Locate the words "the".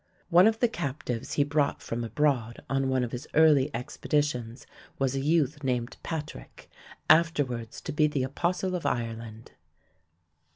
0.57-0.67, 8.07-8.23